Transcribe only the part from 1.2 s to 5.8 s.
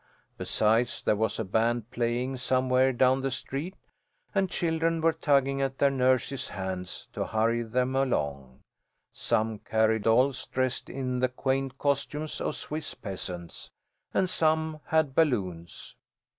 a band playing somewhere down the street, and children were tugging at